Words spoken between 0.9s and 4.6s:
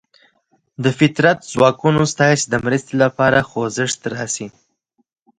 فطرت ځواکونه ستاسې د مرستې لپاره خوځښت راشي.